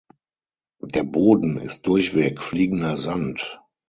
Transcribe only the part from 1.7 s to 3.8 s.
durchweg fliegender Sand.